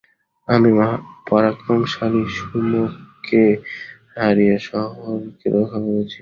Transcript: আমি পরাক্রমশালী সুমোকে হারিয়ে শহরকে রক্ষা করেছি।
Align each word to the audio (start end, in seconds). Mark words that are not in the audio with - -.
আমি 0.47 0.69
পরাক্রমশালী 1.27 2.23
সুমোকে 2.35 3.43
হারিয়ে 4.15 4.57
শহরকে 4.67 5.45
রক্ষা 5.55 5.79
করেছি। 5.85 6.19